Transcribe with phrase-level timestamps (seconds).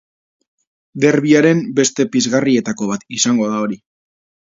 [1.03, 3.79] Derbiaren beste pizgarrietako bat izango da hori.